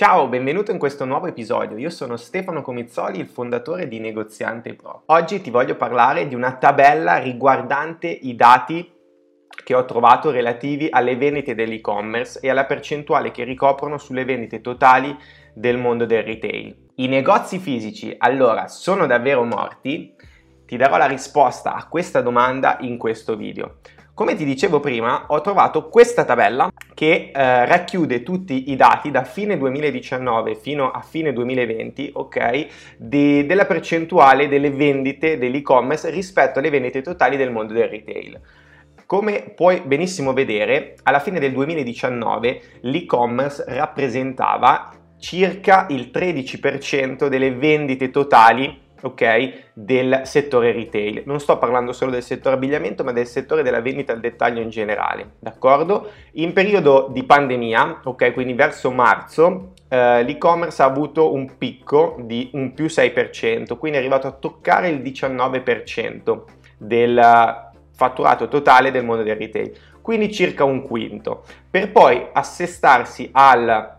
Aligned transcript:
Ciao, 0.00 0.28
benvenuto 0.28 0.70
in 0.70 0.78
questo 0.78 1.04
nuovo 1.04 1.26
episodio. 1.26 1.76
Io 1.76 1.90
sono 1.90 2.16
Stefano 2.16 2.62
Comizzoli, 2.62 3.18
il 3.18 3.26
fondatore 3.26 3.86
di 3.86 4.00
Negoziante 4.00 4.72
Pro. 4.72 5.02
Oggi 5.04 5.42
ti 5.42 5.50
voglio 5.50 5.76
parlare 5.76 6.26
di 6.26 6.34
una 6.34 6.54
tabella 6.54 7.18
riguardante 7.18 8.08
i 8.08 8.34
dati 8.34 8.90
che 9.62 9.74
ho 9.74 9.84
trovato 9.84 10.30
relativi 10.30 10.88
alle 10.90 11.16
vendite 11.16 11.54
dell'e-commerce 11.54 12.40
e 12.40 12.48
alla 12.48 12.64
percentuale 12.64 13.30
che 13.30 13.44
ricoprono 13.44 13.98
sulle 13.98 14.24
vendite 14.24 14.62
totali 14.62 15.14
del 15.52 15.76
mondo 15.76 16.06
del 16.06 16.22
retail. 16.22 16.92
I 16.94 17.06
negozi 17.06 17.58
fisici, 17.58 18.14
allora, 18.16 18.68
sono 18.68 19.04
davvero 19.04 19.44
morti? 19.44 20.14
Ti 20.64 20.76
darò 20.78 20.96
la 20.96 21.08
risposta 21.08 21.74
a 21.74 21.86
questa 21.88 22.22
domanda 22.22 22.78
in 22.80 22.96
questo 22.96 23.36
video. 23.36 23.80
Come 24.20 24.34
ti 24.34 24.44
dicevo 24.44 24.80
prima, 24.80 25.24
ho 25.28 25.40
trovato 25.40 25.88
questa 25.88 26.26
tabella 26.26 26.70
che 26.92 27.30
eh, 27.34 27.64
racchiude 27.64 28.22
tutti 28.22 28.70
i 28.70 28.76
dati 28.76 29.10
da 29.10 29.24
fine 29.24 29.56
2019 29.56 30.56
fino 30.56 30.90
a 30.90 31.00
fine 31.00 31.32
2020, 31.32 32.10
ok, 32.12 32.66
di, 32.98 33.46
della 33.46 33.64
percentuale 33.64 34.46
delle 34.46 34.72
vendite 34.72 35.38
dell'e-commerce 35.38 36.10
rispetto 36.10 36.58
alle 36.58 36.68
vendite 36.68 37.00
totali 37.00 37.38
del 37.38 37.50
mondo 37.50 37.72
del 37.72 37.88
retail. 37.88 38.38
Come 39.06 39.54
puoi 39.56 39.80
benissimo 39.86 40.34
vedere, 40.34 40.96
alla 41.04 41.20
fine 41.20 41.40
del 41.40 41.52
2019 41.52 42.62
l'e-commerce 42.82 43.64
rappresentava 43.68 44.90
circa 45.18 45.86
il 45.88 46.10
13% 46.12 47.26
delle 47.28 47.52
vendite 47.52 48.10
totali 48.10 48.88
ok, 49.02 49.52
del 49.72 50.22
settore 50.24 50.72
retail. 50.72 51.22
Non 51.26 51.40
sto 51.40 51.58
parlando 51.58 51.92
solo 51.92 52.10
del 52.10 52.22
settore 52.22 52.56
abbigliamento, 52.56 53.04
ma 53.04 53.12
del 53.12 53.26
settore 53.26 53.62
della 53.62 53.80
vendita 53.80 54.12
al 54.12 54.20
dettaglio 54.20 54.60
in 54.60 54.70
generale, 54.70 55.32
d'accordo? 55.38 56.10
In 56.32 56.52
periodo 56.52 57.08
di 57.10 57.24
pandemia, 57.24 58.00
ok, 58.04 58.32
quindi 58.32 58.54
verso 58.54 58.90
marzo, 58.90 59.72
eh, 59.88 60.22
l'e-commerce 60.22 60.82
ha 60.82 60.86
avuto 60.86 61.32
un 61.32 61.56
picco 61.56 62.16
di 62.20 62.50
un 62.52 62.74
più 62.74 62.86
6%, 62.86 63.76
quindi 63.76 63.98
è 63.98 64.00
arrivato 64.00 64.26
a 64.26 64.32
toccare 64.32 64.88
il 64.88 65.00
19% 65.00 66.42
del 66.78 67.68
fatturato 67.92 68.48
totale 68.48 68.90
del 68.90 69.04
mondo 69.04 69.22
del 69.22 69.36
retail, 69.36 69.72
quindi 70.00 70.32
circa 70.32 70.64
un 70.64 70.82
quinto, 70.82 71.44
per 71.70 71.92
poi 71.92 72.26
assestarsi 72.32 73.28
al 73.32 73.98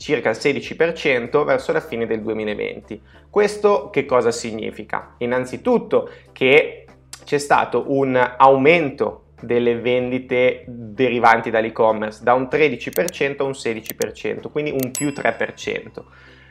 circa 0.00 0.30
il 0.30 0.38
16% 0.40 1.44
verso 1.44 1.72
la 1.72 1.80
fine 1.80 2.06
del 2.06 2.22
2020. 2.22 3.02
Questo 3.28 3.90
che 3.90 4.06
cosa 4.06 4.30
significa? 4.30 5.14
Innanzitutto 5.18 6.08
che 6.32 6.86
c'è 7.22 7.36
stato 7.36 7.84
un 7.88 8.16
aumento 8.38 9.24
delle 9.42 9.76
vendite 9.76 10.64
derivanti 10.66 11.50
dall'e-commerce 11.50 12.22
da 12.22 12.32
un 12.32 12.48
13% 12.50 13.36
a 13.40 13.44
un 13.44 13.50
16%, 13.50 14.50
quindi 14.50 14.70
un 14.70 14.90
più 14.90 15.08
3%. 15.08 16.02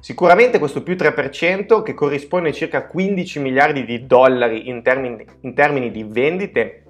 Sicuramente 0.00 0.58
questo 0.58 0.82
più 0.82 0.94
3% 0.94 1.82
che 1.82 1.94
corrisponde 1.94 2.50
a 2.50 2.52
circa 2.52 2.86
15 2.86 3.38
miliardi 3.38 3.86
di 3.86 4.06
dollari 4.06 4.68
in 4.68 4.82
termini, 4.82 5.24
in 5.40 5.54
termini 5.54 5.90
di 5.90 6.04
vendite 6.04 6.84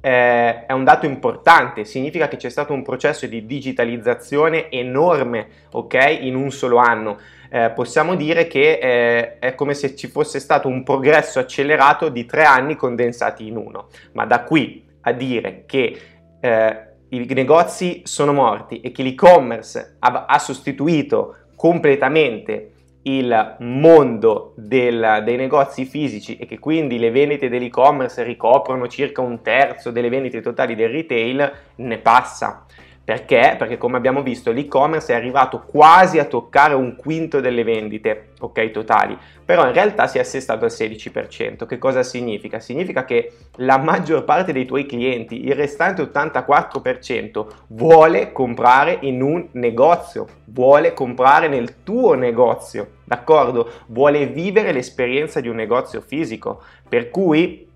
eh, 0.00 0.66
è 0.66 0.72
un 0.72 0.84
dato 0.84 1.06
importante, 1.06 1.84
significa 1.84 2.28
che 2.28 2.36
c'è 2.36 2.48
stato 2.48 2.72
un 2.72 2.82
processo 2.82 3.26
di 3.26 3.44
digitalizzazione 3.44 4.70
enorme, 4.70 5.48
ok, 5.72 6.18
in 6.20 6.34
un 6.34 6.50
solo 6.50 6.78
anno. 6.78 7.18
Eh, 7.50 7.70
possiamo 7.74 8.14
dire 8.14 8.46
che 8.46 8.78
eh, 8.80 9.38
è 9.38 9.54
come 9.54 9.74
se 9.74 9.96
ci 9.96 10.06
fosse 10.06 10.38
stato 10.38 10.68
un 10.68 10.82
progresso 10.82 11.38
accelerato 11.38 12.08
di 12.08 12.24
tre 12.24 12.44
anni 12.44 12.76
condensati 12.76 13.46
in 13.46 13.56
uno. 13.56 13.88
Ma 14.12 14.24
da 14.24 14.44
qui 14.44 14.86
a 15.02 15.12
dire 15.12 15.64
che 15.66 16.00
eh, 16.40 16.88
i 17.08 17.26
negozi 17.34 18.02
sono 18.04 18.32
morti 18.32 18.80
e 18.80 18.92
che 18.92 19.02
l'e-commerce 19.02 19.96
ha, 19.98 20.26
ha 20.26 20.38
sostituito 20.38 21.36
completamente 21.56 22.72
il 23.02 23.56
mondo 23.60 24.52
del, 24.56 25.22
dei 25.24 25.36
negozi 25.36 25.84
fisici 25.84 26.36
e 26.36 26.46
che 26.46 26.58
quindi 26.58 26.98
le 26.98 27.10
vendite 27.10 27.48
dell'e-commerce 27.48 28.22
ricoprono 28.22 28.88
circa 28.88 29.22
un 29.22 29.40
terzo 29.40 29.90
delle 29.90 30.10
vendite 30.10 30.40
totali 30.40 30.74
del 30.74 30.90
retail, 30.90 31.52
ne 31.76 31.98
passa. 31.98 32.66
Perché? 33.02 33.56
Perché 33.58 33.76
come 33.76 33.96
abbiamo 33.96 34.22
visto 34.22 34.52
l'e-commerce 34.52 35.12
è 35.12 35.16
arrivato 35.16 35.62
quasi 35.66 36.18
a 36.18 36.26
toccare 36.26 36.74
un 36.74 36.94
quinto 36.94 37.40
delle 37.40 37.64
vendite 37.64 38.28
ok, 38.38 38.70
totali, 38.70 39.18
però 39.44 39.66
in 39.66 39.72
realtà 39.72 40.06
si 40.06 40.18
è 40.18 40.20
assestato 40.20 40.64
al 40.64 40.70
16%. 40.70 41.66
Che 41.66 41.78
cosa 41.78 42.04
significa? 42.04 42.60
Significa 42.60 43.04
che 43.04 43.32
la 43.56 43.78
maggior 43.78 44.24
parte 44.24 44.52
dei 44.52 44.64
tuoi 44.64 44.86
clienti, 44.86 45.44
il 45.44 45.54
restante 45.54 46.02
84%, 46.02 47.46
vuole 47.68 48.30
comprare 48.30 48.98
in 49.00 49.22
un 49.22 49.48
negozio, 49.52 50.26
vuole 50.44 50.92
comprare 50.94 51.48
nel 51.48 51.82
tuo 51.82 52.14
negozio, 52.14 52.98
d'accordo? 53.04 53.70
Vuole 53.86 54.26
vivere 54.26 54.72
l'esperienza 54.72 55.40
di 55.40 55.48
un 55.48 55.56
negozio 55.56 56.00
fisico, 56.00 56.62
per 56.88 57.10
cui 57.10 57.68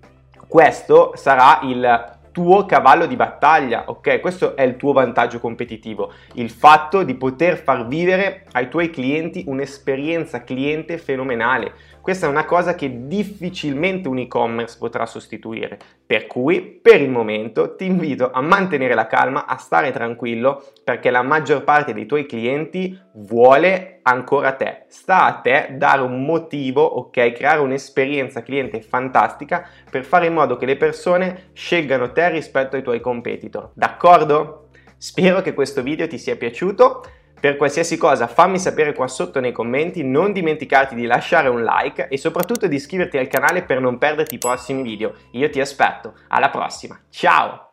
questo 0.47 1.11
sarà 1.15 1.59
il 1.63 2.13
tuo 2.35 2.65
cavallo 2.65 3.05
di 3.05 3.15
battaglia, 3.15 3.85
ok? 3.87 4.19
Questo 4.19 4.57
è 4.57 4.63
il 4.63 4.75
tuo 4.75 4.91
vantaggio 4.91 5.39
competitivo, 5.39 6.11
il 6.33 6.49
fatto 6.49 7.03
di 7.03 7.15
poter 7.15 7.55
far 7.55 7.87
vivere 7.87 8.43
ai 8.51 8.67
tuoi 8.67 8.89
clienti 8.89 9.45
un'esperienza 9.47 10.43
cliente 10.43 10.97
fenomenale. 10.97 11.71
Questa 12.01 12.27
è 12.27 12.29
una 12.29 12.43
cosa 12.43 12.75
che 12.75 13.07
difficilmente 13.07 14.09
un 14.09 14.19
e-commerce 14.19 14.77
potrà 14.77 15.05
sostituire. 15.05 15.79
Per 16.05 16.27
cui, 16.27 16.61
per 16.61 17.01
il 17.01 17.09
momento, 17.09 17.75
ti 17.75 17.85
invito 17.85 18.29
a 18.31 18.41
mantenere 18.41 18.93
la 18.93 19.07
calma, 19.07 19.45
a 19.45 19.55
stare 19.55 19.91
tranquillo, 19.91 20.61
perché 20.83 21.09
la 21.09 21.23
maggior 21.23 21.63
parte 21.63 21.93
dei 21.93 22.05
tuoi 22.05 22.27
clienti 22.27 22.99
vuole 23.13 24.01
ancora 24.03 24.51
te. 24.51 24.83
Sta 24.87 25.25
a 25.25 25.33
te 25.33 25.69
dare 25.77 26.01
un 26.03 26.23
motivo, 26.25 26.83
ok? 26.83 27.31
Creare 27.31 27.61
un'esperienza 27.61 28.43
cliente 28.43 28.81
fantastica 28.81 29.67
per 29.89 30.03
fare 30.03 30.27
in 30.27 30.33
modo 30.33 30.57
che 30.57 30.67
le 30.67 30.77
persone 30.77 31.49
scelgano 31.53 32.11
rispetto 32.29 32.75
ai 32.75 32.83
tuoi 32.83 32.99
competitor. 32.99 33.71
D'accordo? 33.73 34.69
Spero 34.97 35.41
che 35.41 35.53
questo 35.53 35.81
video 35.81 36.07
ti 36.07 36.17
sia 36.17 36.35
piaciuto. 36.35 37.03
Per 37.39 37.57
qualsiasi 37.57 37.97
cosa 37.97 38.27
fammi 38.27 38.57
sapere 38.57 38.93
qua 38.93 39.07
sotto 39.07 39.39
nei 39.39 39.51
commenti, 39.51 40.03
non 40.03 40.31
dimenticarti 40.31 40.95
di 40.95 41.05
lasciare 41.05 41.49
un 41.49 41.63
like 41.63 42.07
e 42.07 42.17
soprattutto 42.17 42.67
di 42.67 42.75
iscriverti 42.75 43.17
al 43.17 43.27
canale 43.27 43.63
per 43.63 43.79
non 43.79 43.97
perderti 43.97 44.35
i 44.35 44.39
prossimi 44.39 44.81
video. 44.81 45.13
Io 45.31 45.49
ti 45.49 45.59
aspetto, 45.59 46.15
alla 46.29 46.49
prossima, 46.49 46.99
ciao! 47.09 47.65